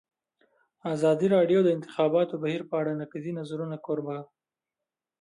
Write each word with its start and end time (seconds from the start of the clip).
ازادي 0.93 1.27
راډیو 1.35 1.59
د 1.63 1.65
د 1.67 1.73
انتخاباتو 1.75 2.39
بهیر 2.43 2.61
په 2.69 2.75
اړه 2.79 2.91
د 2.93 2.97
نقدي 3.01 3.31
نظرونو 3.39 3.75
کوربه 3.85 4.11
وه. 4.21 4.25